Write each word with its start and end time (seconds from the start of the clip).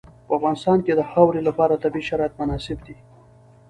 په 0.25 0.31
افغانستان 0.37 0.77
کې 0.85 0.93
د 0.95 1.01
خاوره 1.11 1.41
لپاره 1.49 1.81
طبیعي 1.83 2.07
شرایط 2.09 2.33
مناسب 2.41 2.77
دي. 2.85 2.95